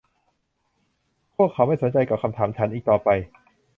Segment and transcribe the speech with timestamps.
[1.35, 3.09] พวกเขาไม่สนใจถามคำถามฉันอีกต่อไป